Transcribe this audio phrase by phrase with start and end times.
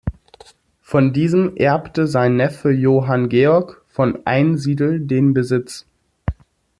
[0.81, 5.85] Von diesem erbte sein Neffe Johann Georg von Einsiedel den Besitz.